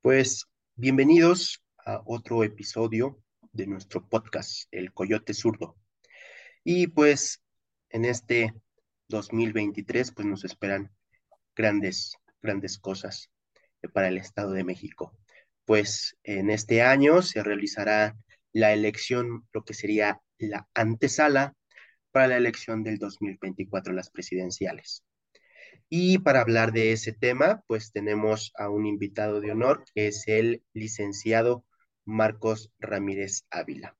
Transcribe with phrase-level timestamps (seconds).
[0.00, 0.44] Pues
[0.76, 3.20] bienvenidos a otro episodio
[3.50, 5.76] de nuestro podcast, El Coyote Zurdo.
[6.62, 7.42] Y pues
[7.90, 8.54] en este
[9.08, 10.92] 2023 pues nos esperan
[11.56, 13.32] grandes, grandes cosas
[13.92, 15.18] para el Estado de México.
[15.64, 18.16] Pues en este año se realizará
[18.52, 21.54] la elección, lo que sería la antesala
[22.12, 25.02] para la elección del 2024, las presidenciales.
[25.90, 30.28] Y para hablar de ese tema, pues tenemos a un invitado de honor, que es
[30.28, 31.64] el licenciado
[32.04, 33.96] Marcos Ramírez Ávila.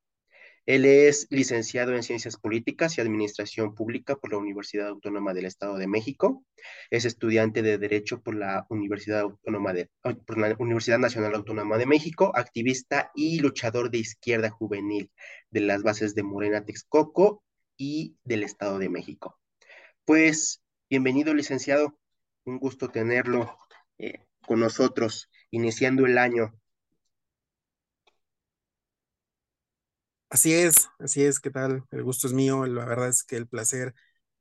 [0.68, 5.78] Él es licenciado en Ciencias Políticas y Administración Pública por la Universidad Autónoma del Estado
[5.78, 6.44] de México.
[6.90, 11.86] Es estudiante de Derecho por la Universidad Autónoma de, por la Universidad Nacional Autónoma de
[11.86, 15.10] México, activista y luchador de izquierda juvenil
[15.50, 17.42] de las bases de Morena Texcoco
[17.78, 19.38] y del Estado de México.
[20.04, 21.98] Pues Bienvenido, licenciado.
[22.46, 23.58] Un gusto tenerlo
[23.98, 26.54] eh, con nosotros, iniciando el año.
[30.30, 31.84] Así es, así es, ¿qué tal?
[31.90, 33.94] El gusto es mío, la verdad es que el placer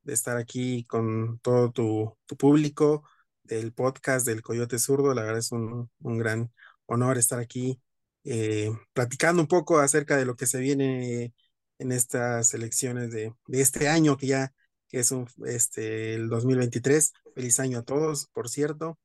[0.04, 3.04] de estar aquí con todo tu, público
[3.44, 6.54] del podcast del Coyote Zurdo, la verdad es un, gran
[6.86, 7.82] honor estar aquí
[8.24, 11.34] eh, platicando un poco acerca de lo que se viene
[11.80, 14.54] en estas elecciones de, de este año que ya
[14.88, 17.14] que es un, este, el 2023.
[17.36, 18.98] Feliz año a todos, por cierto.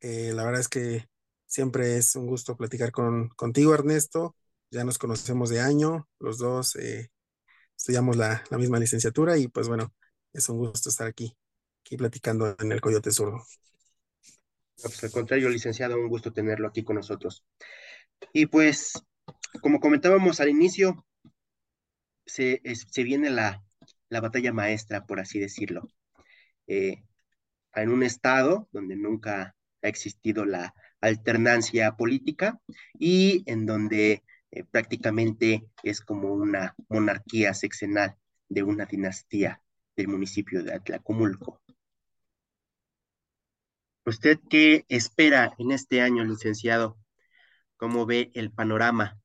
[0.00, 1.06] Eh, la verdad es que
[1.46, 4.36] siempre es un gusto platicar con, contigo, Ernesto.
[4.70, 7.10] Ya nos conocemos de año, los dos eh,
[7.76, 9.92] estudiamos la, la, misma licenciatura y pues bueno,
[10.32, 11.36] es un gusto estar aquí,
[11.84, 13.44] aquí platicando en el Coyote Zurdo.
[14.80, 17.44] Pues al contrario, licenciado, un gusto tenerlo aquí con nosotros.
[18.32, 18.92] Y pues,
[19.60, 21.04] como comentábamos al inicio,
[22.24, 23.62] se, se viene la,
[24.10, 25.88] la batalla maestra, por así decirlo.
[26.66, 27.02] Eh,
[27.74, 32.60] en un estado donde nunca ha existido la alternancia política
[32.98, 38.16] y en donde eh, prácticamente es como una monarquía sexenal
[38.48, 39.62] de una dinastía
[39.96, 41.62] del municipio de Atlacomulco.
[44.04, 46.98] ¿Usted qué espera en este año, licenciado?
[47.76, 49.20] ¿Cómo ve el panorama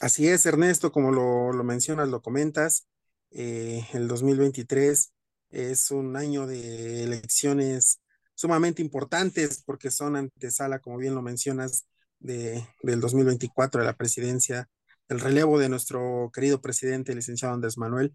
[0.00, 2.86] Así es, Ernesto, como lo, mencionas, lo comentas,
[3.30, 5.12] eh, el 2023
[5.50, 8.00] es un año de elecciones
[8.34, 11.86] sumamente importantes porque son antesala, como bien lo mencionas,
[12.18, 14.68] de, del 2024 de la presidencia,
[15.08, 18.12] el relevo de nuestro querido presidente, licenciado Andrés Manuel.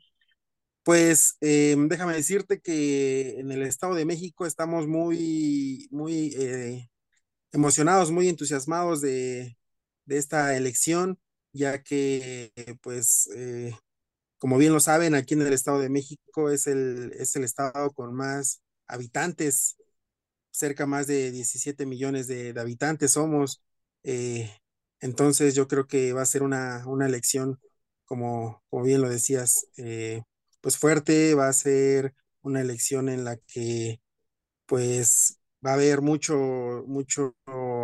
[0.84, 6.90] Pues eh, déjame decirte que en el Estado de México estamos muy, muy eh,
[7.52, 9.58] emocionados, muy entusiasmados de,
[10.06, 11.20] de esta elección
[11.54, 12.52] ya que,
[12.82, 13.74] pues, eh,
[14.40, 17.92] como bien lo saben, aquí en el Estado de México es el, es el estado
[17.94, 19.78] con más habitantes,
[20.52, 23.64] cerca más de 17 millones de, habitantes somos.
[24.04, 24.52] Eh,
[25.02, 27.60] entonces yo creo que va a ser una, una elección,
[28.06, 30.24] como, como bien lo decías, eh,
[30.62, 34.02] pues fuerte, va a ser una elección en la que
[34.66, 36.36] pues va a haber mucho,
[36.88, 37.36] mucho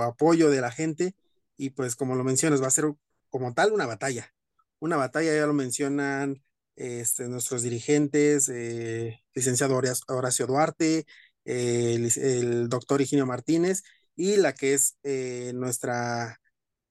[0.02, 1.16] apoyo de la gente
[1.58, 2.86] y pues como lo mencionas, va a ser
[3.30, 4.34] como tal una batalla.
[4.80, 6.44] Una batalla, ya lo mencionan
[6.78, 11.06] este, nuestros dirigentes, eh, licenciado Horacio Duarte,
[11.46, 13.84] eh, el, doctor Higinio Martínez
[14.16, 16.40] y la que es eh, nuestra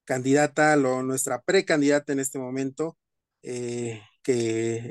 [0.04, 2.98] candidata, lo, nuestra precandidata en este momento,
[3.42, 4.02] que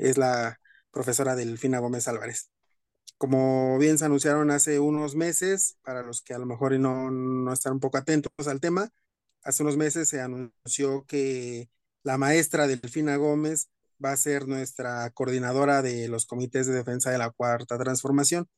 [0.02, 2.50] es la profesora Delfina Gómez Álvarez.
[3.18, 7.52] Como bien se anunciaron hace unos meses, para los que a lo mejor no, no
[7.52, 8.90] están un poco atentos al tema,
[9.46, 11.70] hace unos meses se anunció que
[12.02, 13.68] la maestra Delfina Gómez
[14.04, 18.48] va a ser nuestra coordinadora de los comités de defensa de la cuarta transformación.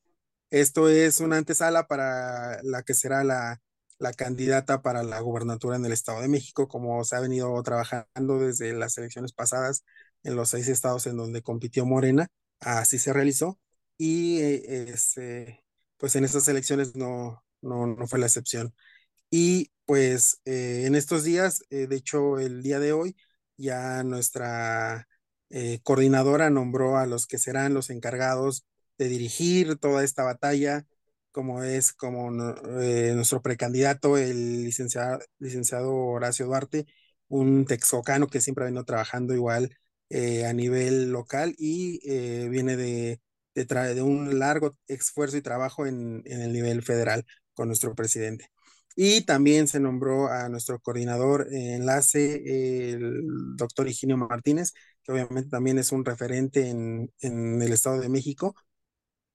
[0.51, 3.61] Esto es una antesala para la que será la,
[4.17, 8.73] candidata para la gubernatura en el Estado de México, como se ha venido trabajando desde
[8.73, 9.85] las elecciones pasadas
[10.23, 12.29] en los seis estados en donde compitió Morena,
[12.61, 13.59] así se realizó.
[13.99, 15.65] Y eh, este,
[15.99, 18.75] pues en estas elecciones no, no, no fue la excepción.
[19.31, 23.17] Y pues eh, en estos días, eh, de hecho el día de hoy,
[23.57, 25.09] ya nuestra
[25.51, 28.65] eh, coordinadora nombró a los que serán los encargados
[28.99, 30.87] de dirigir toda esta batalla,
[31.33, 36.87] como es como nuestro precandidato, el licenciado, licenciado Horacio Duarte,
[37.29, 39.77] un texocano que siempre ha venido trabajando igual
[40.11, 42.01] a nivel local y
[42.49, 43.21] viene de,
[43.55, 48.51] de, un largo esfuerzo y trabajo en el nivel federal con nuestro presidente.
[49.01, 53.23] Y también se nombró a nuestro coordinador enlace, el
[53.55, 54.73] doctor Higinio Martínez,
[55.05, 58.57] que obviamente también es un referente en, el Estado de México.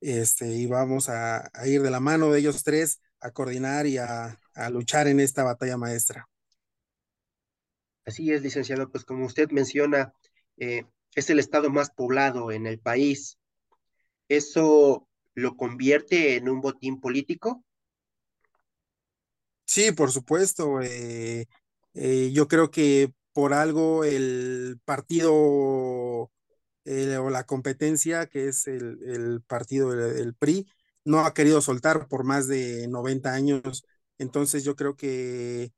[0.02, 4.38] Este, y vamos a, ir de la mano de ellos tres a coordinar y a,
[4.52, 6.28] a luchar en esta batalla maestra.
[8.04, 10.12] Así es, licenciado, pues como usted menciona,
[10.58, 10.84] eh,
[11.14, 13.38] es el estado más poblado en el país.
[14.28, 17.64] ¿Eso lo convierte en un botín político?
[19.66, 20.80] Sí, por supuesto.
[20.82, 21.46] Eh,
[21.94, 26.30] eh, yo creo que por algo el partido
[26.84, 30.66] eh, o la competencia, que es el, el partido del PRI,
[31.04, 33.84] no ha querido soltar por más de 90 años.
[34.18, 35.72] Entonces yo creo que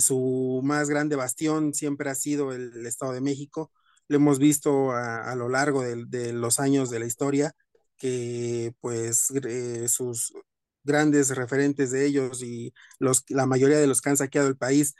[0.00, 3.70] su más grande bastión siempre ha sido el, Estado de México.
[4.08, 7.52] Lo hemos visto a, a lo largo de, de, los años de la historia,
[7.96, 9.28] que pues
[9.88, 10.32] sus
[10.84, 14.94] grandes referentes de ellos y los, la mayoría de los que han saqueado el país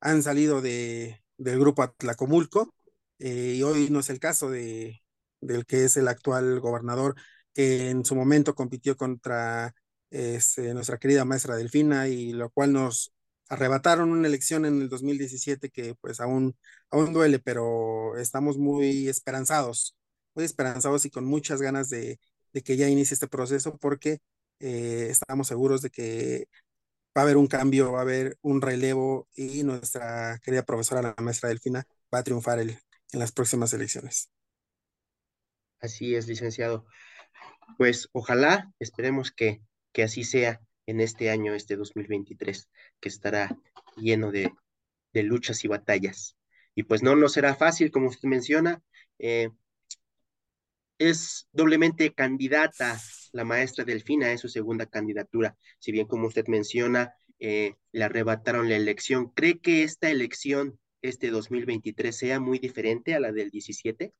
[0.00, 2.74] han salido de, del grupo Atlacomulco
[3.18, 5.02] eh, y hoy no es el caso de,
[5.40, 7.14] del que es el actual gobernador
[7.54, 9.74] que en su momento compitió contra
[10.10, 13.12] este, nuestra querida maestra Delfina y lo cual nos
[13.48, 16.56] arrebataron una elección en el 2017 que pues aún,
[16.90, 19.96] aún duele, pero estamos muy esperanzados,
[20.34, 22.20] muy esperanzados y con muchas ganas de,
[22.52, 24.20] de que ya inicie este proceso porque
[24.60, 26.48] eh, estamos seguros de que
[27.16, 31.14] va a haber un cambio, va a haber un relevo y nuestra querida profesora, la
[31.22, 31.84] maestra Delfina,
[32.14, 32.78] va a triunfar en
[33.12, 34.30] las próximas elecciones.
[35.80, 36.86] Así es, licenciado.
[37.76, 39.60] Pues ojalá, esperemos que,
[39.92, 42.68] que así sea en este año, este 2023,
[43.00, 43.56] que estará
[43.96, 44.52] lleno de,
[45.12, 46.36] de luchas y batallas.
[46.74, 48.82] Y pues no, no será fácil, como usted menciona.
[49.18, 49.50] Eh,
[50.98, 53.00] es doblemente candidata
[53.32, 55.56] la maestra Delfina, es su segunda candidatura.
[55.78, 61.30] Si bien, como usted menciona, eh, le arrebataron la elección, ¿cree que esta elección, este
[61.30, 64.12] 2023, sea muy diferente a la del 17?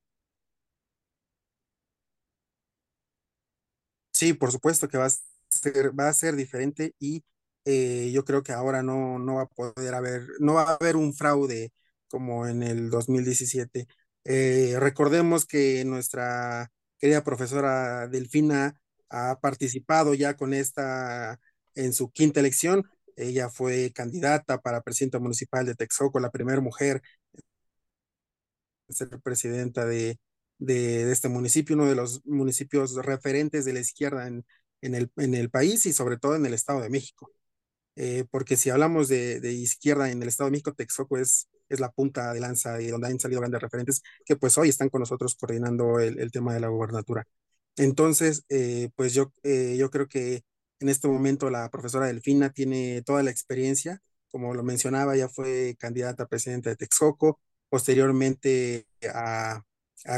[4.12, 5.10] Sí, por supuesto que va a
[5.50, 7.24] ser, va a ser diferente y
[7.64, 10.96] eh, yo creo que ahora no, no va a poder haber, no va a haber
[10.96, 11.72] un fraude
[12.08, 13.86] como en el 2017.
[14.24, 21.40] Eh, recordemos que nuestra querida profesora Delfina ha participado ya con esta
[21.74, 22.84] en su quinta elección.
[23.16, 27.02] Ella fue candidata para presidenta municipal de Texcoco, la primera mujer
[28.88, 30.18] en ser presidenta de,
[30.58, 34.44] de, de, este municipio, uno de los municipios referentes de la izquierda en,
[34.80, 37.30] en, el, en el país y sobre todo en el Estado de México.
[37.96, 41.80] Eh, porque si hablamos de, de, izquierda en el Estado de México, Texcoco es, es
[41.80, 45.00] la punta de lanza y donde han salido grandes referentes que pues hoy están con
[45.00, 47.26] nosotros coordinando el, el tema de la gobernatura.
[47.78, 50.42] Entonces, eh, pues yo, eh, yo creo que
[50.80, 55.76] en este momento la profesora Delfina tiene toda la experiencia, como lo mencionaba, ya fue
[55.78, 59.62] candidata a presidenta de Texcoco, posteriormente a,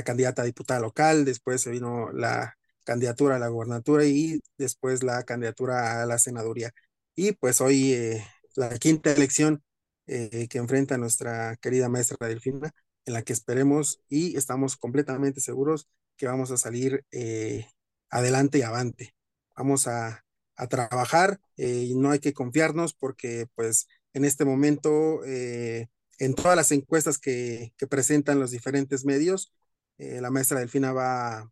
[0.05, 5.23] candidata a diputada local, después se vino la candidatura a la gobernatura y después la
[5.25, 6.73] candidatura a la senaduría.
[7.15, 8.25] Y pues hoy eh,
[8.57, 9.63] la quinta elección
[10.07, 12.73] eh, que enfrenta nuestra querida maestra Delfina,
[13.07, 17.67] en la que esperemos y estamos completamente seguros que vamos a salir eh,
[18.11, 19.15] adelante y avante.
[19.57, 20.25] Vamos a,
[20.57, 25.89] a trabajar eh, y no hay que confiarnos porque pues en este momento eh,
[26.19, 29.53] en todas las encuestas que, que, presentan los diferentes medios,
[29.99, 31.51] la maestra Delfina va,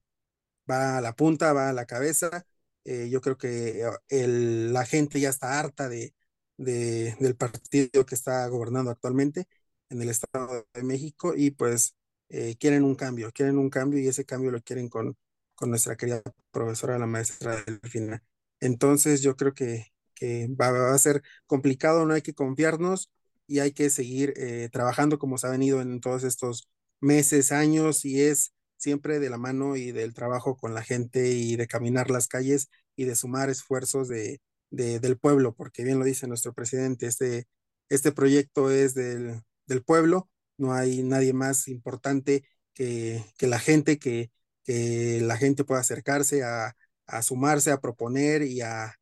[0.71, 2.47] va a la punta, va a la cabeza.
[2.85, 6.15] Yo creo que el, la gente ya está harta de,
[6.57, 9.47] de, del partido que está gobernando actualmente
[9.91, 11.95] en el Estado de México y pues
[12.29, 15.17] eh, quieren un cambio, quieren un cambio y ese cambio lo quieren con,
[15.55, 18.23] con nuestra querida profesora, la maestra Delfina.
[18.61, 23.11] Entonces yo creo que, que va, va, a ser complicado, no hay que confiarnos
[23.47, 26.69] y hay que seguir eh, trabajando como se ha venido en todos estos
[27.01, 31.57] meses, años y es siempre de la mano y del trabajo con la gente y
[31.57, 34.41] de caminar las calles y de sumar esfuerzos de,
[34.71, 37.47] de del pueblo, porque bien lo dice nuestro presidente, este,
[37.89, 42.45] este proyecto es del, del pueblo, no hay nadie más importante
[42.75, 44.33] que, que la gente, que,
[44.65, 46.75] que, la gente pueda acercarse a,
[47.07, 48.95] a sumarse, a proponer y a,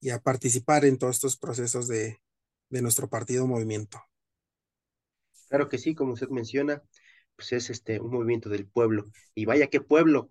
[0.00, 2.20] y a, participar en todos estos procesos de,
[2.68, 4.02] de nuestro partido movimiento.
[5.48, 6.82] Claro que sí, como usted menciona,
[7.36, 9.10] pues es este un movimiento del pueblo.
[9.34, 10.30] Y vaya qué pueblo.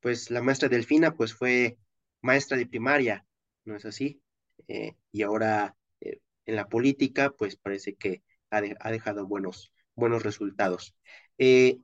[0.00, 1.78] Pues la maestra Delfina pues fue
[2.20, 3.26] maestra de primaria,
[3.64, 4.20] ¿no es así?
[4.68, 9.72] Eh, y ahora eh, en la política pues parece que ha, de, ha dejado buenos,
[9.96, 10.94] buenos resultados.
[11.38, 11.78] Eh,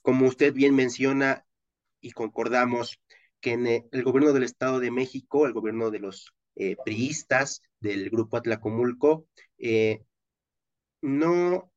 [0.00, 1.44] como usted bien menciona
[2.00, 3.00] y concordamos
[3.40, 8.08] que en el gobierno del Estado de México, el gobierno de los eh, priistas del
[8.10, 9.26] grupo Atlacomulco,
[9.58, 10.04] eh,
[11.02, 11.70] no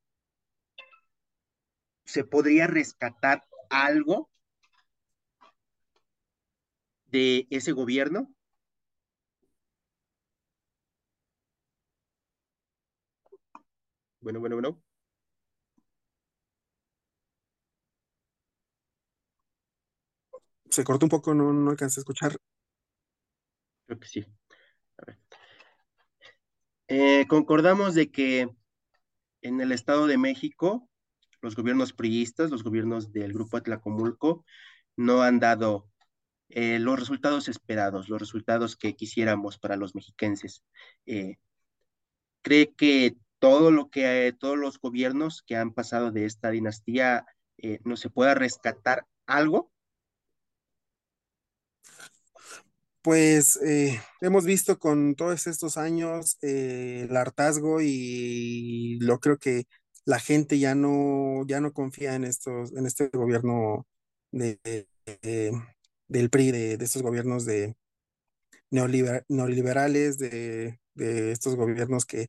[2.06, 4.29] se podría rescatar algo
[7.08, 8.34] de ese gobierno.
[14.21, 14.81] Bueno, bueno, bueno.
[20.69, 22.38] Se cortó un poco, no, no alcancé a escuchar.
[23.86, 24.25] Creo que sí.
[24.97, 25.17] A ver.
[26.88, 28.50] Eh, concordamos de que
[29.41, 30.89] en el Estado de México,
[31.41, 34.45] los gobiernos priistas, los gobiernos del Grupo Atlacomulco,
[34.95, 35.89] no han dado
[36.50, 40.63] eh, los resultados esperados, los resultados que quisiéramos para los mexiquenses.
[41.05, 41.38] Eh,
[42.41, 47.25] ¿Cree que todo lo que, todos los gobiernos que han pasado de esta dinastía
[47.58, 49.72] eh, no se pueda rescatar algo?
[53.01, 59.65] Pues eh, hemos visto con todos estos años eh, el hartazgo y lo creo que
[60.06, 63.88] la gente ya no, ya no confía en estos, en este gobierno
[64.32, 65.53] de, de-
[66.08, 67.75] del PRI, de, estos gobiernos de
[68.72, 70.79] neoliber- neoliberales, de
[71.32, 72.27] estos gobiernos que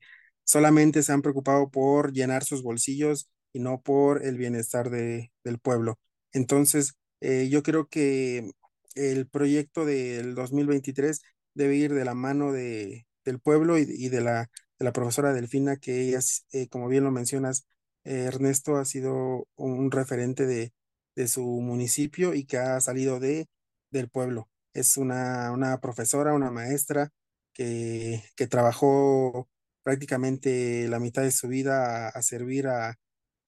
[0.49, 5.59] solamente se han preocupado por llenar sus bolsillos y no por el bienestar de, del
[5.59, 5.99] pueblo.
[6.33, 8.51] Entonces, eh, yo creo que
[8.95, 11.23] el proyecto del 2023
[11.55, 15.33] debe ir de la mano de, del pueblo y, y de la, de la profesora
[15.35, 16.21] Delfina, que ella,
[16.53, 17.67] eh, como bien lo mencionas,
[18.05, 20.73] eh, Ernesto ha sido un referente de,
[21.17, 23.49] de su municipio y que ha salido de,
[23.91, 24.49] del pueblo.
[24.73, 27.11] Es una, una profesora, una maestra
[27.53, 29.49] que, que trabajó
[29.83, 32.91] prácticamente la mitad de su vida a, servir a,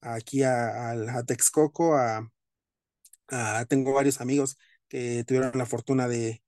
[0.01, 1.95] a aquí a, Texcoco,
[3.67, 4.57] tengo varios amigos
[4.87, 6.43] que tuvieron la fortuna de,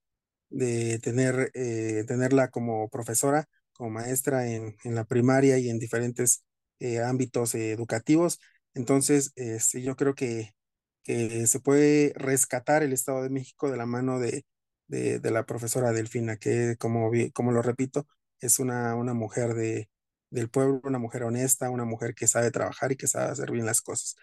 [0.50, 6.44] de tener, eh, tenerla como profesora, como maestra en, en la primaria y en diferentes
[6.80, 8.40] eh, ámbitos educativos.
[8.74, 10.54] Entonces, sí, yo creo que,
[11.06, 14.46] se puede rescatar el Estado de México de la mano de,
[14.88, 18.08] de, de la profesora Delfina, que como, como lo repito,
[18.46, 19.90] es una, una mujer de,
[20.30, 23.66] del pueblo, una mujer honesta, una mujer que sabe trabajar y que sabe hacer bien
[23.66, 24.16] las cosas.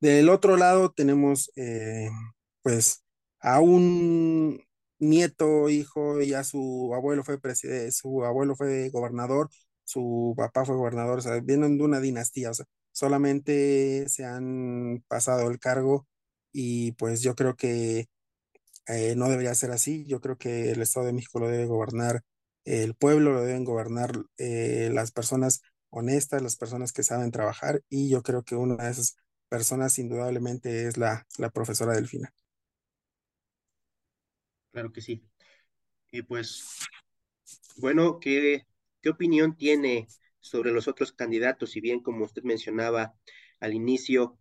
[0.00, 2.08] Del otro lado tenemos eh,
[2.62, 3.04] pues
[3.40, 4.62] a un
[4.98, 9.50] nieto, hijo, ya su abuelo fue presidente, su abuelo fue gobernador,
[9.84, 15.04] su papá fue gobernador, o sea, vienen de una dinastía, o sea, solamente se han
[15.08, 16.06] pasado el cargo
[16.52, 18.08] y pues yo creo que
[18.88, 22.22] eh, no debería ser así, yo creo que el Estado de México lo debe gobernar
[22.70, 28.08] el pueblo, lo deben gobernar eh, las personas honestas, las personas que saben trabajar y
[28.08, 29.16] yo creo que una de esas
[29.48, 32.32] personas indudablemente es la, la profesora Delfina.
[34.70, 35.24] Claro que sí.
[36.12, 36.64] Y pues,
[37.76, 38.66] bueno, ¿qué,
[39.00, 40.06] qué opinión tiene
[40.40, 41.72] sobre los otros candidatos?
[41.72, 43.14] Si bien, como usted mencionaba
[43.58, 44.38] al inicio,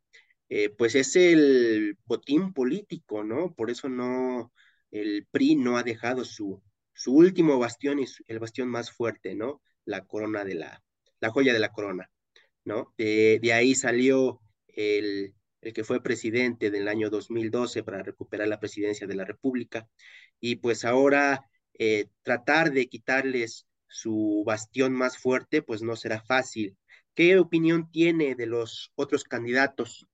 [0.49, 3.53] eh, pues es el botín político, ¿no?
[3.55, 4.51] Por eso no,
[4.91, 6.61] el PRI no ha dejado su,
[6.99, 9.61] su último bastión y el bastión más fuerte, ¿no?
[9.85, 10.83] La corona de la,
[11.21, 12.09] la joya de la corona.
[12.65, 12.93] ¿no?
[12.97, 18.59] De, de ahí salió el, el que fue presidente del año 2012 para recuperar la
[18.59, 19.87] presidencia de la República.
[20.39, 26.77] Y pues ahora eh, tratar de quitarles su bastión más fuerte, pues no será fácil.
[27.15, 30.05] ¿Qué opinión tiene de los otros candidatos?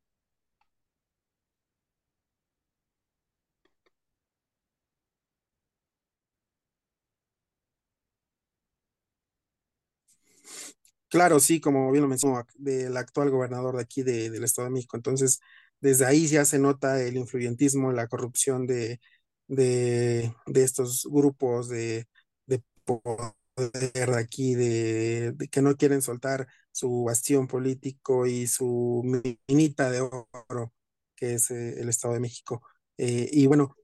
[11.15, 14.73] Claro, sí, como bien lo mencionó, del actual gobernador de aquí de- del Estado de
[14.73, 14.97] México.
[14.97, 15.39] Entonces,
[15.79, 18.99] desde ahí ya se nota el influyentismo, la corrupción de,
[19.47, 22.05] de, estos grupos de,
[22.47, 29.01] de poder de aquí, de, que no quieren soltar su bastión político y su
[29.47, 30.73] minita de oro,
[31.15, 32.61] que es eh, el Estado de México.
[32.97, 33.75] Eh, y bueno,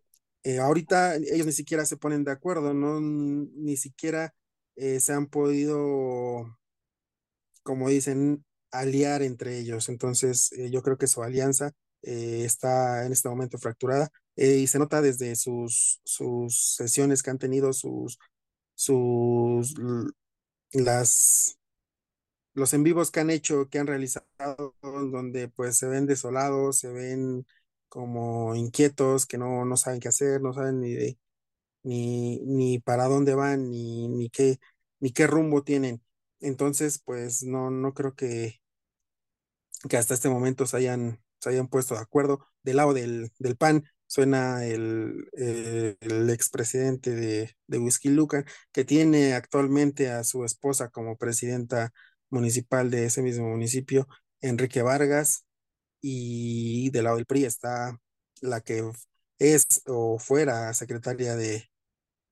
[0.44, 3.00] eh, ahorita ellos ni siquiera se ponen de acuerdo, ¿no?
[3.02, 4.34] Ni siquiera
[4.76, 6.58] se han podido
[7.64, 9.90] como dicen, aliar entre ellos.
[9.90, 11.72] Entonces, eh, yo creo que su alianza
[12.04, 17.32] eh, está en este momento fracturada eh, y se nota desde sus, sus sesiones que
[17.32, 18.20] han tenido, sus,
[18.76, 19.76] sus,
[20.74, 21.58] las,
[22.54, 26.90] los en vivos que han hecho, que han realizado, donde pues se ven desolados, se
[26.92, 27.46] ven
[27.90, 31.18] como inquietos, que no, no saben qué hacer, no saben ni de
[31.84, 34.60] ni, ni para dónde van, ni, ni qué,
[35.00, 36.02] ni qué rumbo tienen.
[36.42, 38.62] Entonces, pues no, no creo que,
[39.90, 42.46] que hasta este momento se hayan, se hayan puesto de acuerdo.
[42.64, 45.28] Del lado del, del PAN suena el,
[46.30, 51.92] expresidente de, de Whisky Lucan, que tiene actualmente a su esposa como presidenta
[52.30, 54.08] municipal de ese mismo municipio,
[54.42, 55.46] Enrique Vargas,
[56.02, 57.98] y del lado del PRI está
[58.42, 58.84] la que
[59.40, 61.70] es o fuera secretaria de,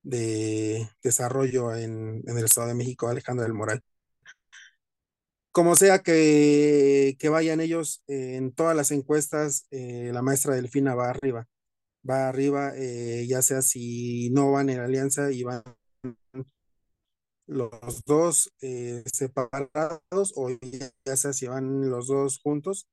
[0.02, 3.82] de desarrollo en, en el Estado de México, Alejandra del Moral.
[5.60, 11.10] Como sea que, vayan ellos eh, en todas las encuestas, eh, la maestra Delfina va
[11.10, 11.48] arriba,
[12.08, 15.62] va arriba, eh, ya sea si no van en alianza y van
[17.46, 18.50] los dos
[19.12, 20.48] separados o
[21.04, 22.88] ya sea si van los dos juntos,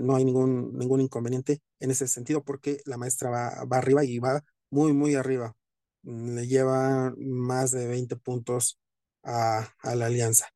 [0.00, 4.18] no hay ningún, ningún inconveniente en ese sentido porque la maestra va, va arriba y
[4.18, 5.54] va muy, muy arriba.
[6.04, 8.78] Le lleva más de 20 puntos
[9.24, 10.46] a, a la alianza.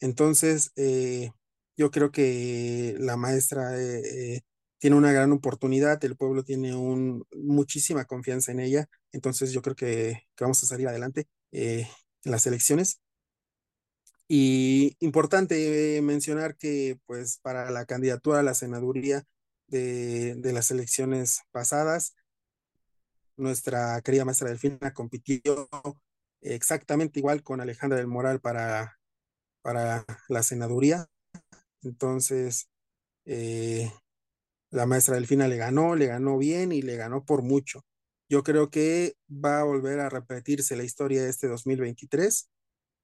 [0.00, 1.30] Entonces, eh,
[1.76, 4.42] yo creo que la maestra eh, eh,
[4.78, 9.76] tiene una gran oportunidad, el pueblo tiene un, muchísima confianza en ella, entonces yo creo
[9.76, 11.86] que, que vamos a salir adelante en
[12.24, 13.00] las elecciones.
[14.30, 19.24] Y importante mencionar que pues para la candidatura a la senaduría
[19.68, 22.14] de, de las elecciones pasadas,
[23.36, 25.68] nuestra querida maestra Delfina compitió
[26.42, 28.97] exactamente igual con Alejandra del Moral para
[29.62, 31.06] para la senaduría.
[31.82, 32.68] Entonces,
[33.26, 33.90] eh,
[34.70, 37.84] la maestra Delfina le ganó, le ganó bien y le ganó por mucho.
[38.28, 42.50] Yo creo que va a volver a repetirse la historia de este 2023.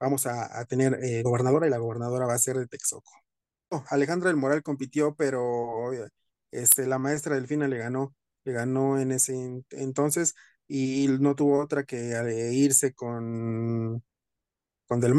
[0.00, 3.12] Vamos a, tener eh, gobernadora y la gobernadora va a ser de Texoco.
[3.88, 5.90] Alejandra del Moral compitió, pero
[6.50, 9.34] este, la maestra Delfina le ganó, le ganó en ese
[9.70, 10.34] entonces
[10.68, 14.02] y no tuvo otra que eh, irse con,
[14.86, 15.14] con Del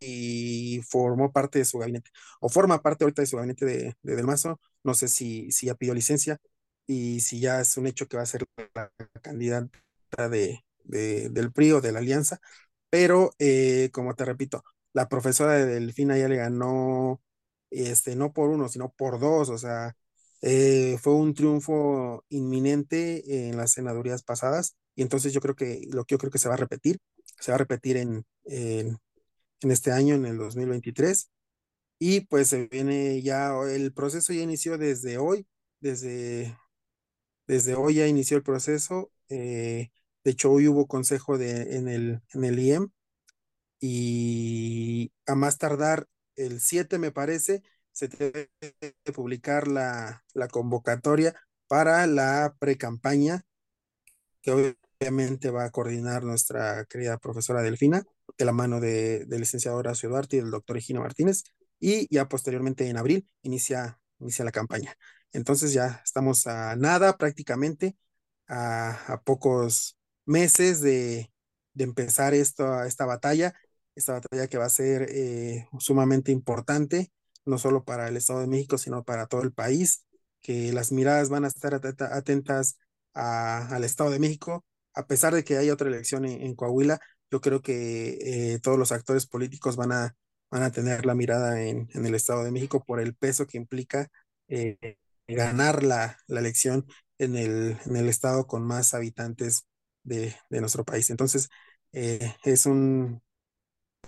[0.00, 2.10] Y, formó parte de su gabinete,
[2.40, 4.60] o forma parte ahorita de su gabinete de, Del Mazo.
[4.84, 6.38] No sé si, si ya pidió licencia
[6.86, 8.90] y si ya es un hecho que va a ser la
[9.22, 9.70] candidata
[10.30, 12.40] de, del PRI o de la Alianza.
[12.90, 17.20] Pero, eh, como te repito, la profesora de Delfina ya le ganó,
[17.70, 19.96] este, no por uno, sino por dos, o sea,
[20.42, 26.04] eh, fue un triunfo inminente en las senadurías pasadas y entonces yo creo que lo
[26.04, 26.98] que yo creo que se va a repetir
[27.38, 28.98] se va a repetir en, en,
[29.62, 31.30] este año, en el 2023.
[31.98, 35.46] Y pues se viene ya, el proceso ya inició desde hoy,
[35.80, 36.56] desde,
[37.46, 39.12] desde hoy ya inició el proceso.
[39.28, 39.90] Eh,
[40.24, 42.90] de hecho, hoy hubo consejo de, en, el, en el IEM
[43.80, 47.62] y a más tardar el 7, me parece,
[47.92, 48.50] se debe
[49.14, 51.34] publicar la, la convocatoria
[51.66, 53.44] para la pre-campaña,
[54.42, 58.04] que obviamente va a coordinar nuestra querida profesora Delfina,
[58.36, 61.44] de la mano de, del licenciado Horacio Duarte y del doctor Egino Martínez,
[61.80, 64.94] y ya posteriormente en abril inicia, inicia la campaña.
[65.32, 67.96] Entonces ya estamos a nada prácticamente,
[68.48, 71.30] a, pocos meses de,
[71.74, 73.54] de empezar esta, esta batalla,
[73.94, 77.12] esta batalla que va a ser eh, sumamente importante,
[77.44, 80.04] no solo para el Estado de México, sino para todo el país,
[80.40, 82.78] que las miradas van a estar atentas
[83.14, 87.62] al Estado de México, a pesar de que haya otra elección en, Coahuila, yo creo
[87.62, 90.16] que eh, todos los actores políticos van a,
[90.50, 94.08] van a tener la mirada en, el Estado de México por el peso que implica
[94.48, 94.96] eh,
[95.28, 96.86] ganar la, elección
[97.18, 99.66] en el, en el estado con más habitantes
[100.04, 101.10] de, nuestro país.
[101.10, 101.48] Entonces,
[101.92, 103.22] eh, es un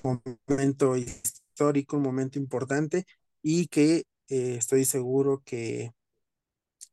[0.02, 3.04] momento histórico, un momento importante
[3.42, 5.92] y que estoy seguro que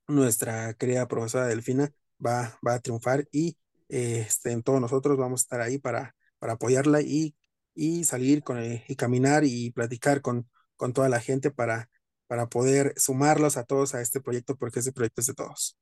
[0.08, 1.92] nuestra querida profesora Delfina
[2.24, 3.58] va, va a triunfar y
[3.90, 7.36] este, en todos nosotros vamos a estar ahí para, para apoyarla y,
[7.74, 11.90] y salir con, y caminar y platicar con, con toda la gente para,
[12.28, 15.78] para poder sumarlos a todos a este proyecto, porque ese proyecto es de todos.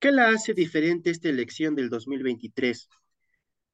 [0.00, 2.88] ¿Qué la hace diferente esta elección del 2023?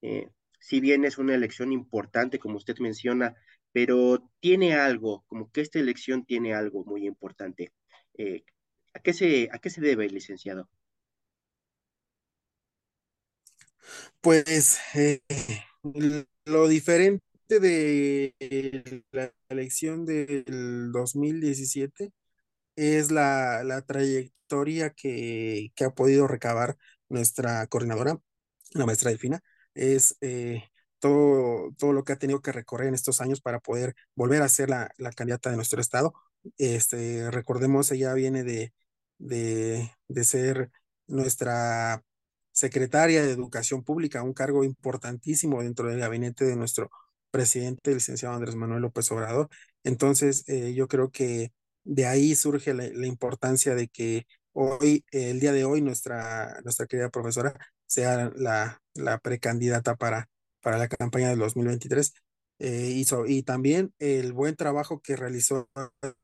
[0.03, 3.35] Eh, si bien es una elección importante, como usted menciona,
[3.73, 7.73] pero tiene algo, como que esta elección tiene algo muy importante.
[8.17, 8.45] Eh,
[8.95, 10.71] ¿a, qué se, ¿A qué se debe, licenciado?
[14.21, 15.21] Pues eh,
[16.45, 18.35] lo diferente de
[19.13, 22.13] la elección del 2017
[22.77, 26.77] es la, la trayectoria que, que, ha podido recabar
[27.09, 28.19] nuestra coordinadora,
[28.73, 29.41] la maestra Delfina,
[29.75, 30.65] es eh,
[30.99, 34.49] todo, todo lo que ha tenido que recorrer en estos años para poder volver a
[34.49, 36.15] ser la, la candidata de nuestro estado.
[36.59, 38.73] Este, recordemos, ella viene de,
[39.19, 40.71] de, de ser
[41.07, 42.03] nuestra
[42.55, 46.91] secretaria de Educación Pública, un cargo importantísimo dentro del gabinete de nuestro
[47.31, 49.49] presidente, el licenciado Andrés Manuel López Obrador.
[49.83, 51.53] Entonces, eh, yo creo que
[51.85, 57.11] de ahí surge la, importancia de que hoy, el día de hoy, nuestra, nuestra querida
[57.11, 57.55] profesora
[57.87, 60.29] sea la, la precandidata para,
[60.61, 62.15] para la campaña del 2023.
[62.61, 65.69] Eh, y, también el buen trabajo que realizó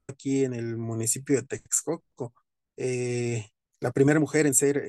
[0.09, 2.35] aquí en el municipio de Texcoco.
[2.77, 4.85] Eh, la primera mujer en ser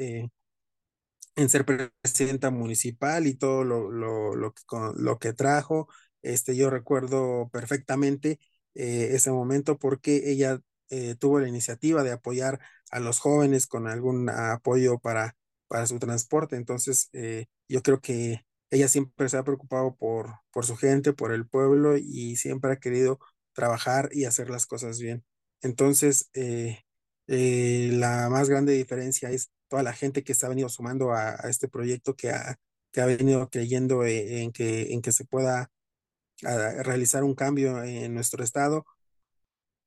[1.35, 4.53] en ser presidenta municipal y todo lo, lo, lo,
[4.95, 5.87] lo que trajo,
[6.21, 8.39] Este, yo recuerdo perfectamente
[8.75, 12.59] eh, ese momento porque ella eh, tuvo la iniciativa de apoyar
[12.91, 15.35] a los jóvenes con algún apoyo para,
[15.67, 16.55] para su transporte.
[16.57, 21.33] Entonces, eh, yo creo que ella siempre se ha preocupado por, por su gente, por
[21.33, 23.19] el pueblo y siempre ha querido
[23.53, 25.23] trabajar y hacer las cosas bien.
[25.61, 26.29] Entonces,
[27.27, 31.69] la más grande diferencia es toda la gente que se ha venido sumando a, este
[31.69, 32.57] proyecto que ha,
[33.05, 35.71] venido creyendo en que, en que se pueda
[36.41, 38.85] realizar un cambio en nuestro estado.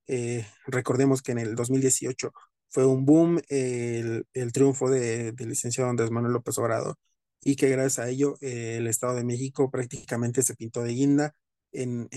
[0.07, 2.33] Eh, recordemos que en el 2018
[2.71, 6.97] fue un boom el, el triunfo del de licenciado Andrés Manuel López Obrador
[7.43, 11.35] y que gracias a ello eh, el Estado de México prácticamente se pintó de guinda.
[11.73, 12.09] En,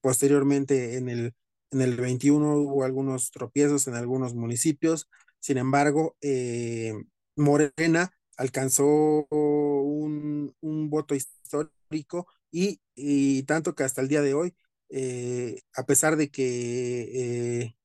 [0.00, 1.34] posteriormente en el,
[1.72, 5.10] en el 21 hubo algunos tropiezos en algunos municipios,
[5.40, 6.94] sin embargo, eh,
[7.36, 14.54] Morena alcanzó un, un voto histórico y, y, tanto que hasta el día de hoy,
[14.88, 17.76] eh, a pesar de que eh,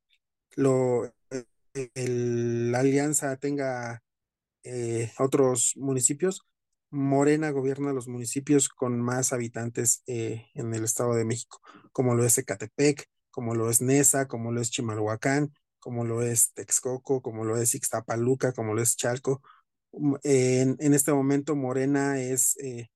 [0.55, 1.13] lo,
[1.73, 4.01] el, la alianza tenga
[4.63, 6.43] eh, otros municipios,
[6.89, 11.59] Morena gobierna los municipios con más habitantes en el Estado de México,
[11.91, 15.53] como lo es Ecatepec, como lo es Nesa, como lo es Chimalhuacán,
[15.85, 19.43] como lo es Texcoco, como lo es Ixtapaluca, como lo es Chalco.
[20.23, 22.89] En, en este momento Morena es eh,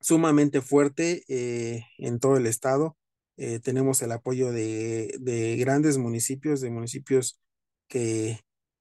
[0.00, 2.96] sumamente fuerte eh, en todo el estado.
[3.36, 7.38] Eh, tenemos el apoyo de, de, grandes municipios, de municipios
[7.86, 8.40] que,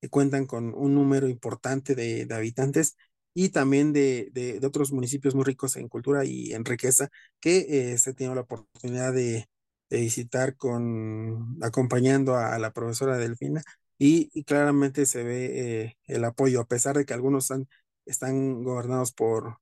[0.10, 2.96] cuentan con un número importante de, de habitantes
[3.34, 7.10] y también de, de, otros municipios muy ricos en cultura y en riqueza
[7.42, 9.51] que se tiene la oportunidad de,
[10.00, 13.64] visitar con acompañando a, a, la profesora Delfina
[13.98, 17.68] y, y claramente se ve eh, el apoyo a pesar de que algunos están,
[18.06, 19.58] están gobernados por,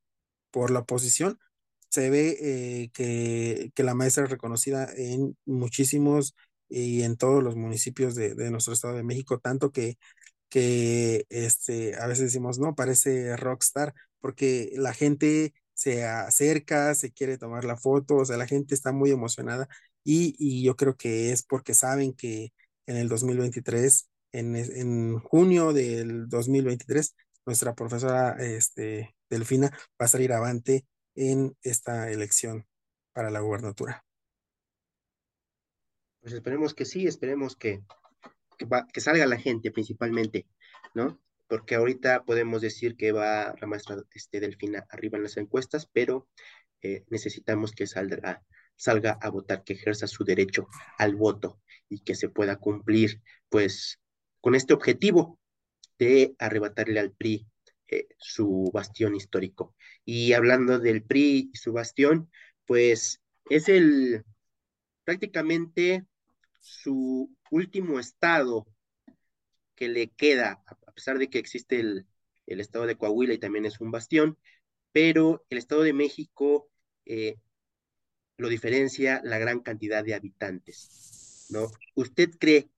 [0.51, 1.39] por la oposición
[1.89, 6.35] se ve eh, que, que, la maestra es reconocida en muchísimos
[6.69, 9.97] y en todos los municipios de, de nuestro Estado de México, tanto que,
[10.49, 17.37] que este, a veces decimos, no, parece rockstar, porque la gente se acerca, se quiere
[17.37, 19.69] tomar la foto, o sea, la gente está muy emocionada
[20.11, 22.51] y, yo creo que es porque saben que
[22.87, 30.33] en el 2023, en, en junio del 2023, nuestra profesora este, Delfina va a salir
[30.33, 32.65] avante en esta elección
[33.13, 34.03] para la gubernatura.
[36.21, 37.83] Pues esperemos que sí, esperemos que,
[38.91, 40.47] que salga la gente principalmente,
[40.93, 41.21] ¿no?
[41.47, 46.27] Porque ahorita podemos decir que va la maestra este, Delfina arriba en las encuestas, pero
[46.81, 48.43] eh, necesitamos que salga,
[48.79, 53.99] salga a votar, que ejerza su derecho al voto y que se pueda cumplir, pues,
[54.41, 55.37] con este objetivo
[55.97, 57.45] de arrebatarle al PRI
[57.89, 59.75] eh, su bastión histórico.
[60.05, 62.31] Y hablando del PRI y su bastión,
[62.65, 64.23] pues es el
[65.03, 66.05] prácticamente
[66.61, 68.65] su último estado
[69.75, 72.05] que le queda, a pesar de que existe el,
[72.45, 74.37] el estado de Coahuila y también es un bastión,
[74.93, 76.69] pero el estado de México
[77.05, 77.37] eh,
[78.39, 81.69] lo diferencia la gran cantidad de habitantes, ¿no?
[81.93, 82.69] ¿Usted cree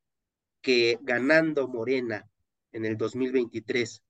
[0.59, 2.27] que ganando Morena
[2.71, 4.03] en el 2023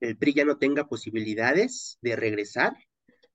[0.00, 2.74] el PRI ya no tenga posibilidades de regresar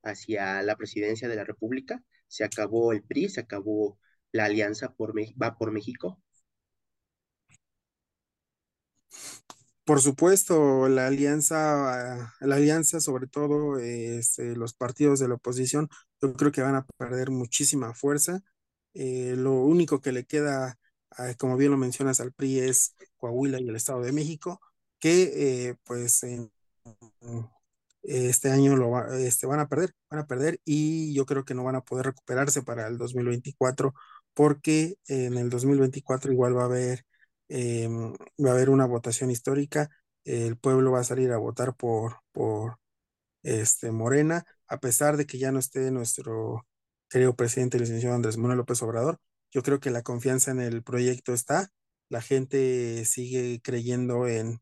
[0.01, 2.03] hacia la presidencia de la República?
[2.27, 3.29] ¿Se acabó el PRI?
[3.29, 3.99] ¿Se acabó
[4.31, 6.19] la alianza por va por México?
[9.85, 15.89] Por supuesto, la alianza, la alianza, sobre todo este, los partidos de la oposición,
[16.23, 18.41] yo creo que van a perder muchísima fuerza.
[18.93, 20.77] Eh, lo único que le queda,
[21.19, 24.61] eh, como bien lo mencionas, al PRI es Coahuila y el Estado de México
[24.99, 26.23] que eh, pues
[28.03, 28.75] este año
[29.13, 32.05] este, van a perder, van a perder y yo creo que no van a poder
[32.07, 33.93] recuperarse para el 2024
[34.33, 37.05] porque en el 2024 igual va a haber,
[37.49, 37.87] eh,
[38.43, 39.89] va a haber una votación histórica,
[40.23, 42.77] el pueblo va a salir a votar por, por
[43.43, 46.65] este, Morena, a pesar de que ya no esté nuestro
[47.09, 49.19] querido presidente, licenciado Andrés Manuel López Obrador,
[49.51, 51.71] yo creo que la confianza en el proyecto está,
[52.09, 54.61] la gente sigue creyendo en,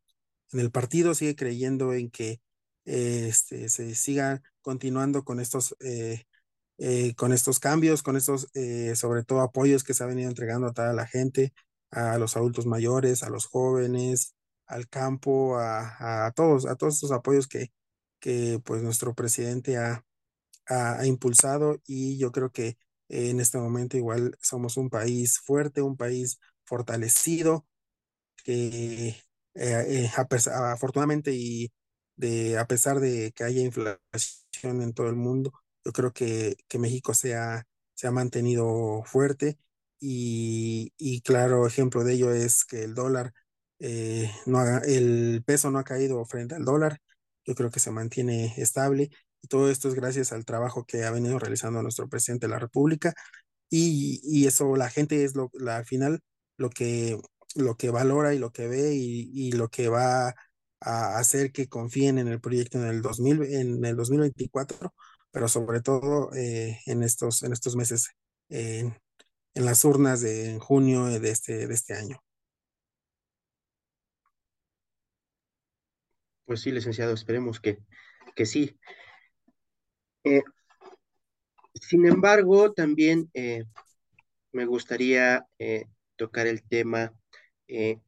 [0.52, 2.42] en el partido, sigue creyendo en que
[2.86, 6.24] eh, este, se siga continuando con estos, eh,
[6.78, 8.48] eh, con estos cambios, con estos,
[8.96, 11.54] sobre todo, apoyos que se ha venido entregando a toda la gente,
[11.92, 14.36] a los adultos mayores, a los jóvenes,
[14.68, 17.72] al campo, a, a todos, a todos estos apoyos que,
[18.22, 20.06] que pues nuestro presidente ha,
[20.68, 22.78] ha, impulsado y yo creo que
[23.10, 27.68] en este momento igual somos un país fuerte, un país fortalecido,
[28.44, 29.16] que eh,
[29.56, 31.72] eh, afortunadamente y
[32.16, 35.54] de, a pesar de que haya inflación en todo el mundo,
[35.86, 39.58] yo creo que, que México se ha, se ha mantenido fuerte
[40.00, 43.34] y, y claro ejemplo de ello es que el dólar,
[43.80, 47.00] eh, no ha- el peso no ha caído frente al dólar,
[47.46, 49.10] yo creo que se mantiene estable
[49.42, 52.60] y todo esto es gracias al trabajo que ha venido realizando nuestro presidente de la
[52.60, 53.14] República
[53.70, 56.22] y, y eso la gente es lo, la, al final
[56.58, 57.20] lo que,
[57.56, 60.36] lo que valora y lo que ve y, y lo que va
[60.82, 64.94] a hacer que confíen en el proyecto en el 2000, en el 2024,
[65.32, 68.10] pero sobre todo eh, en, estos, en estos meses,
[68.50, 68.98] en,
[69.56, 72.22] en las urnas de en junio de este, de este año.
[76.52, 77.80] Pues sí, licenciado, esperemos que,
[78.36, 78.78] que sí.
[80.26, 80.44] Eh,
[81.76, 83.64] sin embargo, también eh,
[84.52, 85.86] me gustaría eh,
[86.18, 87.14] tocar el tema.
[87.70, 88.02] eh,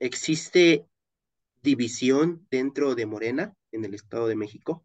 [0.00, 0.84] ¿existe
[1.62, 4.84] división dentro de Morena en el Estado de México?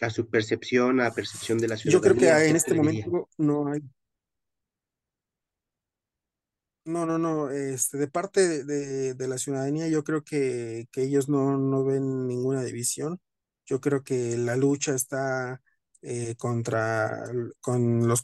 [0.00, 3.28] A su percepción, a percepción de la Yo creo que ciudadanía, ¿usted en este momento
[3.36, 3.82] no hay
[6.88, 11.28] No, no, no, este, de parte de, de- la ciudadanía, yo creo que, que ellos
[11.28, 13.20] no, no ven ninguna división.
[13.66, 15.60] Yo creo que la lucha está
[16.02, 17.24] eh, contra
[17.60, 18.22] con los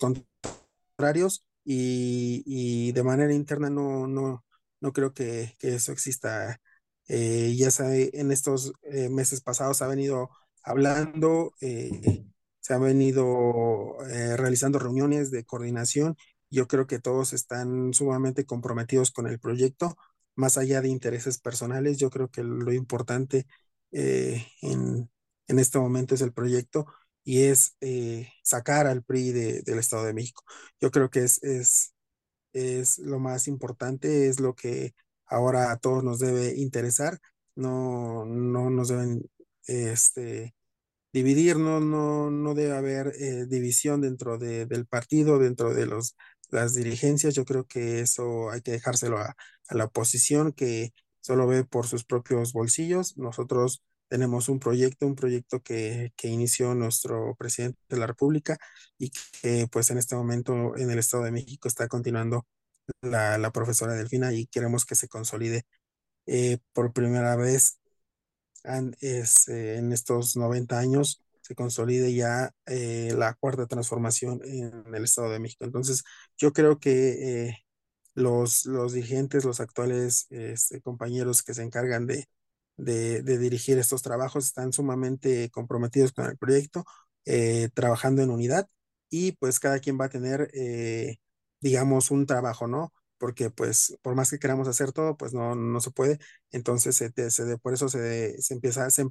[0.99, 4.45] contrarios y, y de manera interna no, no,
[4.81, 6.61] no creo que, que eso exista.
[7.09, 10.31] Eh, ya sabe, en estos eh, meses pasados ha venido
[10.63, 12.25] hablando, eh,
[12.61, 16.17] se han venido eh, realizando reuniones de coordinación
[16.55, 19.97] yo creo que todos están sumamente comprometidos con el proyecto,
[20.37, 21.99] más allá de intereses personales.
[21.99, 23.47] Yo creo que lo importante
[23.93, 25.11] eh, en,
[25.49, 26.87] en, este momento es el proyecto
[27.25, 30.45] y es eh, sacar al PRI de, del Estado de México.
[30.81, 31.95] Yo creo que es, es,
[32.53, 34.95] es lo más importante, es lo que
[35.27, 37.21] ahora a todos nos debe interesar.
[37.57, 39.23] No, no nos deben
[39.67, 40.55] este,
[41.57, 46.17] no, no debe haber eh, división dentro de, del partido, dentro de los,
[46.55, 47.35] las dirigencias.
[47.35, 49.37] Yo creo que eso hay que dejárselo a,
[49.71, 53.17] la oposición que solo ve por sus propios bolsillos.
[53.17, 58.59] Nosotros tenemos un proyecto, un proyecto que, que inició nuestro presidente de la República
[58.99, 59.11] y
[59.43, 62.47] que pues en este momento en el Estado de México está continuando
[63.03, 65.65] la, la profesora Delfina y queremos que se consolide
[66.27, 67.79] eh, por primera vez
[68.65, 74.95] an- es, eh, en estos 90 años se consolide ya eh, la cuarta transformación en
[74.95, 75.65] el Estado de México.
[75.67, 76.03] Entonces,
[76.39, 77.59] yo creo que eh,
[78.15, 82.27] los, los dirigentes, los actuales este, compañeros que se encargan de,
[82.79, 86.85] de, dirigir estos trabajos están sumamente comprometidos con el proyecto,
[87.27, 88.69] eh, trabajando en unidad
[89.11, 90.51] y pues cada quien va a tener,
[91.61, 92.93] digamos, un trabajo, ¿no?
[93.19, 96.19] Porque pues por más que queramos hacer todo, pues no, no se puede.
[96.53, 99.05] Entonces, se, se por eso se, se empieza, se,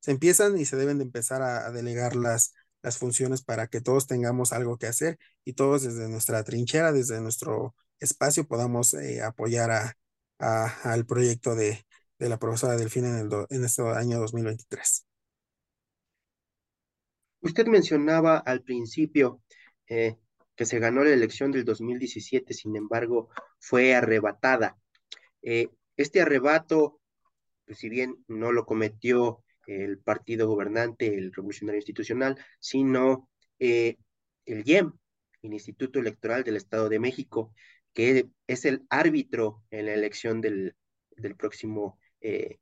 [0.00, 4.06] se empiezan y se deben de empezar a, delegar las, las funciones para que todos
[4.06, 9.70] tengamos algo que hacer y todos desde nuestra trinchera, desde nuestro espacio, podamos eh, apoyar
[9.70, 9.96] a,
[10.38, 11.86] a- al proyecto de,
[12.18, 15.06] de la profesora Delfina en, el en este año 2023.
[17.42, 19.42] Usted mencionaba al principio
[19.88, 20.16] eh,
[20.56, 24.76] que se ganó la elección del 2017, sin embargo, fue arrebatada.
[25.42, 27.00] Eh, este arrebato,
[27.66, 33.28] pues, si bien no lo cometió el partido gobernante, el Revolucionario Institucional, sino
[33.58, 33.96] eh,
[34.44, 34.92] el IEM,
[35.42, 37.54] el Instituto Electoral del Estado de México,
[37.94, 40.74] que es el árbitro en la elección del,
[41.10, 42.58] del próximo eh,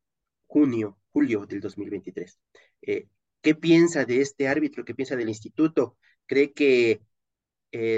[0.46, 2.38] junio, julio del 2023.
[2.82, 3.08] Eh,
[3.40, 4.84] ¿Qué piensa de este árbitro?
[4.84, 5.96] ¿Qué piensa del instituto?
[6.26, 7.00] ¿Cree que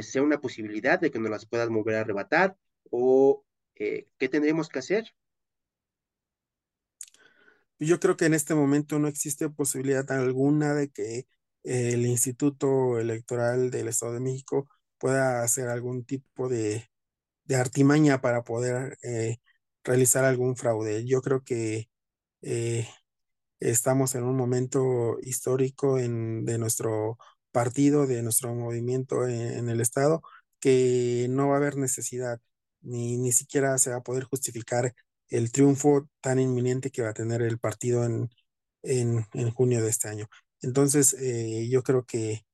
[0.03, 2.57] sea una posibilidad de que nos las puedan mover a arrebatar?
[2.90, 3.44] ¿O
[3.75, 5.14] qué tendremos que hacer?
[7.81, 11.27] Yo creo que en este momento no existe posibilidad alguna de que
[11.64, 16.90] el Instituto Electoral del Estado de México pueda hacer algún tipo de,
[17.45, 19.38] de artimaña para poder eh,
[19.85, 21.07] realizar algún fraude.
[21.07, 21.88] Yo creo que
[22.43, 22.88] eh,
[23.61, 27.19] estamos en un momento histórico en, de nuestro
[27.53, 30.23] partido, de nuestro movimiento en, en el Estado,
[30.61, 32.40] que no va a haber necesidad,
[32.83, 34.95] ni, ni siquiera se va a poder justificar
[35.31, 38.31] el triunfo tan inminente que va a tener el partido en,
[38.83, 40.29] en, en junio de este año.
[40.62, 42.45] Entonces, eh, yo creo que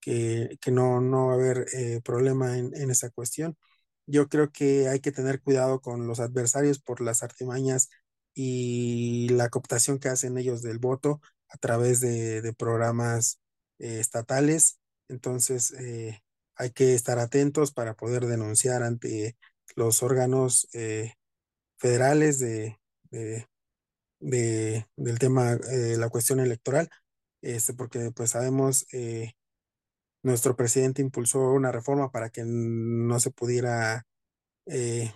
[0.00, 3.56] que, no, no va a haber eh, problema en, en esa cuestión.
[4.06, 7.88] Yo creo que hay que tener cuidado con los adversarios por las artimañas
[8.34, 13.40] y la cooptación que hacen ellos del voto a través de, de programas
[13.78, 14.80] eh, estatales.
[15.08, 15.74] Entonces,
[16.56, 19.36] hay que estar atentos para poder denunciar ante
[19.76, 20.68] los órganos
[21.82, 22.78] federales de,
[23.10, 23.48] de,
[24.20, 26.88] de, del tema, eh, la cuestión electoral,
[27.42, 29.32] este, porque pues sabemos, eh,
[30.22, 34.06] nuestro presidente impulsó una reforma para que no se pudiera,
[34.66, 35.12] eh,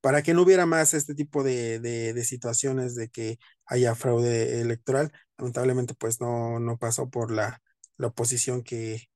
[0.00, 4.60] para que no hubiera más este tipo de, de, de, situaciones de que haya fraude
[4.60, 5.12] electoral.
[5.38, 7.62] Lamentablemente pues no, no pasó por la,
[7.98, 9.08] la oposición que,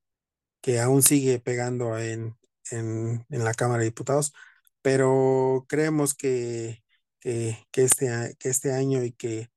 [0.63, 2.37] que aún sigue pegando en,
[2.71, 4.33] en, en la Cámara de Diputados,
[4.83, 6.83] pero creemos que,
[7.21, 9.49] que, este, que este año y que,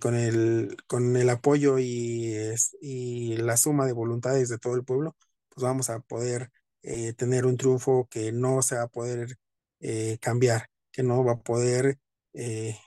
[0.00, 2.34] con, el, con el apoyo y,
[2.80, 5.16] y, la suma de voluntades de todo el pueblo,
[5.48, 6.50] pues vamos a poder
[6.82, 9.36] eh, tener un triunfo que no se va a poder
[9.80, 11.98] eh, cambiar, que no va a poder
[12.34, 12.78] eh,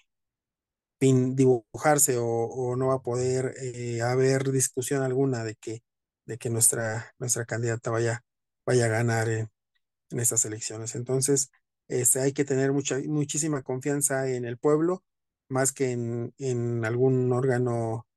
[0.99, 3.55] dibujarse o, o, no va a poder
[4.03, 5.83] haber discusión alguna de que,
[6.25, 8.23] de que nuestra, nuestra candidata vaya,
[8.65, 9.49] vaya a ganar en
[10.19, 10.95] estas elecciones.
[10.95, 11.51] Entonces,
[11.91, 15.03] este, hay que tener mucha, muchísima confianza en el pueblo,
[15.49, 18.07] más que en, algún órgano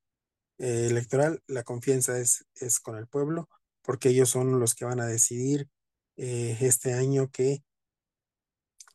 [0.58, 1.42] eh, electoral.
[1.48, 3.48] La confianza es, es con el pueblo,
[3.82, 5.68] porque ellos son los que van a decidir
[6.16, 7.64] eh, este año que,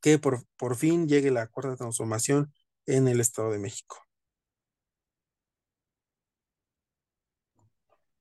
[0.02, 2.54] que por, por fin llegue la cuarta transformación
[2.86, 3.98] en el Estado de México.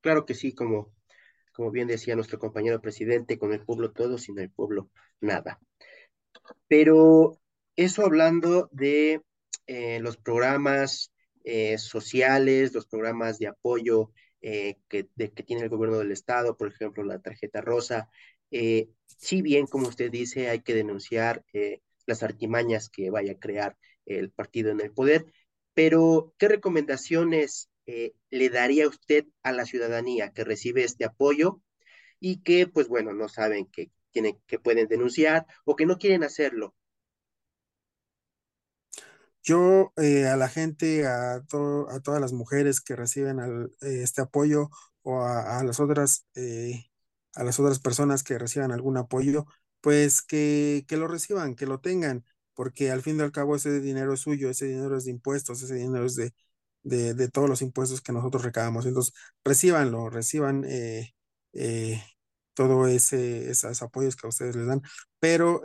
[0.01, 0.93] Claro que sí, como,
[1.53, 4.91] como bien decía nuestro compañero presidente, con el pueblo todo, sin el pueblo
[5.21, 5.61] nada.
[6.69, 7.41] Pero
[7.77, 9.23] eso hablando de
[9.67, 11.13] eh, los programas
[11.51, 16.59] eh, sociales, los programas de apoyo eh, que, de, que, tiene el gobierno del estado,
[16.59, 18.11] por ejemplo, la tarjeta rosa.
[18.51, 21.45] Eh, si bien, como usted dice, hay que denunciar
[22.07, 25.33] las artimañas que vaya a crear el partido en el poder,
[25.73, 31.63] pero ¿qué recomendaciones le daría usted a la ciudadanía que recibe este apoyo
[32.21, 36.25] y que, pues bueno, no saben que, tienen, que pueden denunciar o que no quieren
[36.25, 36.75] hacerlo?
[39.43, 43.39] Yo eh, a la gente, a, to a, todas las mujeres que reciben
[43.81, 44.69] eh, este apoyo
[45.03, 46.85] o a, a las otras, eh,
[47.35, 49.47] a las otras personas que reciban algún apoyo,
[49.81, 53.81] pues que, que, lo reciban, que lo tengan, porque al fin y al cabo ese
[53.81, 56.35] dinero es suyo, ese dinero es de impuestos, ese dinero es de,
[56.83, 58.87] de, de todos los impuestos que nosotros recabamos.
[58.87, 60.65] Entonces, recibanlo, reciban
[62.59, 64.83] todo ese, esos apoyos que a ustedes les dan,
[65.21, 65.63] pero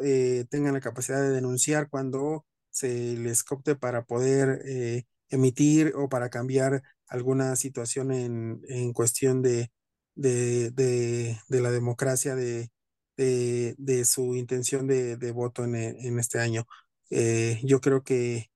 [0.50, 6.30] tengan la capacidad de denunciar cuando se les copte para poder eh, emitir o para
[6.30, 9.72] cambiar alguna situación en, en cuestión de,
[10.16, 12.72] de, de, la democracia, de,
[13.16, 16.66] de su intención de, voto en, este año.
[17.12, 18.50] Eh, yo creo que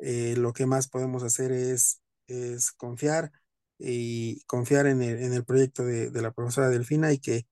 [0.00, 3.32] eh, lo que más podemos hacer es, es confiar
[3.78, 7.46] y confiar en el, en el proyecto de, la profesora Delfina y que,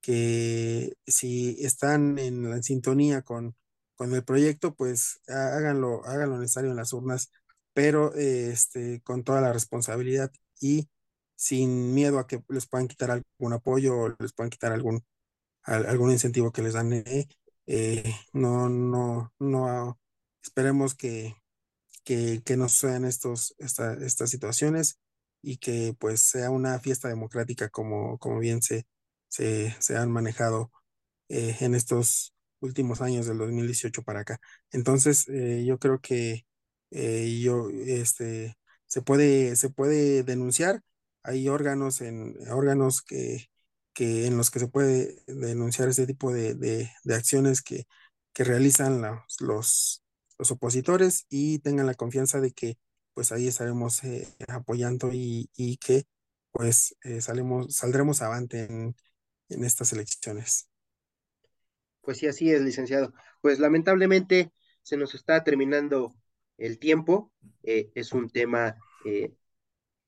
[0.00, 3.56] que si están en la sintonía con,
[3.96, 7.30] con el proyecto, pues háganlo, háganlo necesario en las urnas,
[7.74, 10.88] pero este, con toda la responsabilidad y
[11.36, 15.04] sin miedo a que les puedan quitar algún apoyo o les puedan quitar algún,
[15.64, 16.92] algún incentivo que les dan.
[16.92, 17.28] Eh,
[17.66, 19.98] eh, no, no, no,
[20.42, 21.36] esperemos que,
[22.04, 24.98] que, que no sucedan estos, esta, estas situaciones
[25.42, 28.86] y que pues sea una fiesta democrática como, como bien se,
[29.30, 30.70] se, se han manejado
[31.30, 34.40] eh, en estos últimos años del 2018 para acá.
[34.72, 36.46] Entonces, eh, yo creo que
[36.90, 40.82] eh, yo, este, se puede, se puede denunciar.
[41.22, 43.46] Hay órganos en órganos que,
[43.94, 47.86] que en los que se puede denunciar este tipo de, de, acciones que,
[48.32, 49.02] que realizan
[49.40, 50.02] los,
[50.38, 52.78] los opositores y tengan la confianza de que
[53.14, 54.00] pues ahí estaremos
[54.48, 56.04] apoyando y, y, que
[56.52, 58.96] pues salemos, saldremos avante en,
[59.50, 60.68] en estas elecciones.
[62.00, 63.12] Pues sí, así es, licenciado.
[63.40, 66.14] Pues lamentablemente se nos está terminando
[66.58, 67.32] el tiempo.
[67.62, 69.34] Eh, es un tema eh,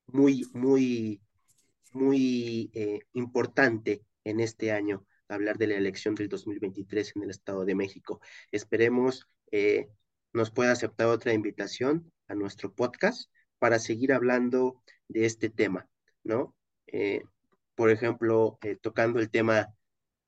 [0.06, 1.20] muy, muy,
[1.92, 7.64] muy eh, importante en este año, hablar de la elección del 2023 en el Estado
[7.64, 8.20] de México.
[8.50, 9.28] Esperemos
[10.32, 15.90] nos pueda aceptar otra invitación a nuestro podcast para seguir hablando de este tema,
[16.24, 16.56] ¿no?
[17.82, 19.74] Por ejemplo, tocando el tema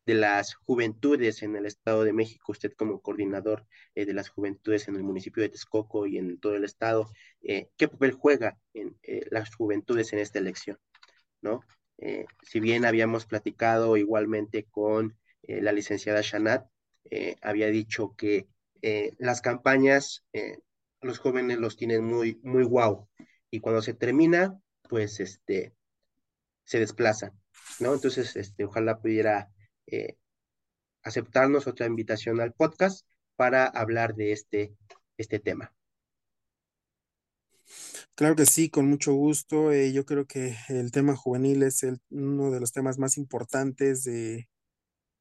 [0.07, 4.89] de las juventudes en el Estado de México, usted como coordinador eh, de las juventudes
[4.89, 8.99] en el municipio de Texcoco y en todo el Estado, eh, ¿qué papel juega en
[9.05, 10.81] eh, las juventudes en esta elección?
[11.43, 11.61] ¿No?
[11.99, 16.67] Eh, si bien habíamos platicado igualmente con eh, la licenciada Shanat,
[17.09, 18.49] eh, había dicho que
[19.19, 20.27] las campañas,
[21.01, 23.09] los jóvenes los tienen muy, muy guau,
[23.49, 25.73] y cuando se termina, pues este,
[26.65, 27.33] se desplazan,
[27.81, 27.95] ¿no?
[27.95, 29.51] Entonces, este, ojalá pudiera
[29.87, 30.17] eh,
[31.03, 33.07] aceptarnos otra invitación al podcast
[33.37, 34.77] para hablar de este,
[35.19, 35.75] este tema.
[38.17, 39.73] Claro que sí, con mucho gusto.
[39.73, 44.05] Eh, yo creo que el tema juvenil es el- uno de los temas más importantes
[44.05, 44.49] de,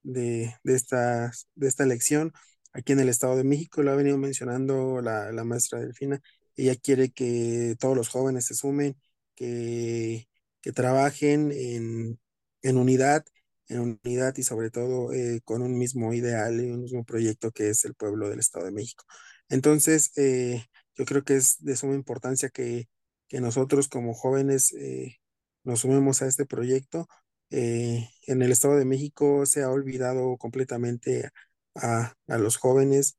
[0.03, 2.33] de, de esta, de esta elección
[2.73, 3.83] aquí en el Estado de México.
[3.83, 6.21] Lo ha venido mencionando la, la maestra Delfina.
[6.57, 8.97] Ella quiere que todos los jóvenes se sumen,
[9.35, 10.27] que,
[10.61, 12.19] que trabajen en,
[12.63, 13.25] en unidad,
[13.69, 17.69] en unidad y sobre todo eh, con un mismo ideal y un mismo proyecto que
[17.69, 19.05] es el pueblo del Estado de México.
[19.49, 22.87] Entonces, eh, yo creo que es de suma importancia que,
[23.29, 25.17] que nosotros como jóvenes eh,
[25.63, 27.07] nos sumemos a este proyecto
[27.49, 31.29] en el Estado de México se ha olvidado completamente
[31.75, 33.17] a, a los jóvenes,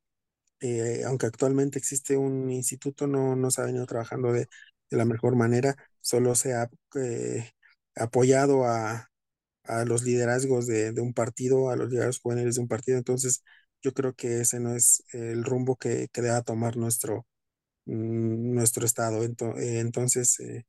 [1.06, 4.48] aunque actualmente existe un instituto, no, no se ha venido trabajando de,
[4.90, 6.68] de la mejor manera, solo se ha
[7.96, 9.08] apoyado a,
[9.64, 13.42] a los liderazgos de, de un partido, a los liderazgos juveniles de un partido, entonces
[13.82, 17.26] yo creo que ese no es el rumbo que, que deba tomar nuestro,
[17.86, 19.22] mm, nuestro estado.
[19.24, 20.64] Eh, Entonces, eh,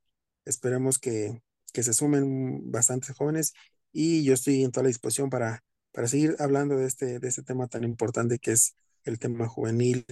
[0.45, 1.41] esperemos que,
[1.73, 3.53] que se sumen bastantes jóvenes
[3.91, 7.43] y yo estoy en toda la disposición para, para seguir hablando de este, de este
[7.43, 10.05] tema tan importante que es el tema juvenil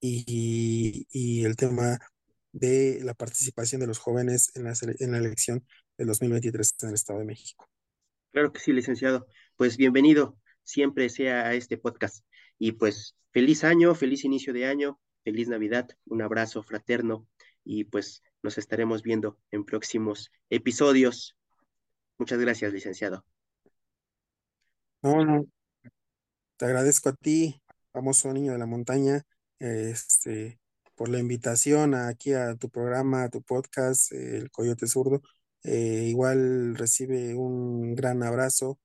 [0.00, 1.98] y, y el tema
[2.52, 5.66] de la participación de los jóvenes en la, en la elección
[5.98, 7.68] del 2023 en el Estado de México.
[8.32, 9.26] Claro que sí, licenciado.
[9.56, 12.24] Pues bienvenido siempre sea a este podcast.
[12.58, 17.26] Y pues feliz año, feliz inicio de año, feliz Navidad, un abrazo fraterno
[17.64, 21.36] y pues nos estaremos viendo en próximos episodios.
[22.18, 23.24] Muchas gracias, licenciado.
[25.02, 25.46] No, no,
[26.56, 27.62] Te agradezco a ti,
[27.92, 29.22] famoso niño de la montaña,
[29.58, 30.58] este,
[30.94, 35.22] por la invitación aquí a tu programa, a tu podcast, El Coyote Zurdo.
[35.64, 38.78] Eh, igual recibe un gran abrazo